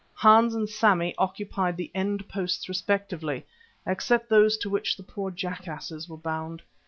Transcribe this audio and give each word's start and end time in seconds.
Hans 0.15 0.55
and 0.55 0.67
Sammy 0.67 1.13
occupied 1.19 1.77
the 1.77 1.91
end 1.93 2.27
posts 2.27 2.67
respectively 2.67 3.45
(except 3.85 4.29
those 4.31 4.57
to 4.57 4.67
which 4.67 4.97
the 4.97 5.03
poor 5.03 5.29
jackasses 5.29 6.09
were 6.09 6.17
bound). 6.17 6.63